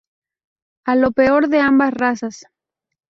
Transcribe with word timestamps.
A 0.87 0.95
lo 0.95 1.11
peor 1.11 1.47
de 1.49 1.59
ambas 1.59 1.93
razas. 1.93 2.47